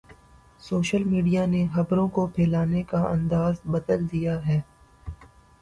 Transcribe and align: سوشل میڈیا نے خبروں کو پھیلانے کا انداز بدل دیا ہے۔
سوشل 0.61 1.03
میڈیا 1.03 1.45
نے 1.45 1.65
خبروں 1.73 2.07
کو 2.09 2.25
پھیلانے 2.27 2.81
کا 2.83 3.01
انداز 3.09 3.61
بدل 3.65 4.07
دیا 4.11 4.35
ہے۔ 4.47 4.59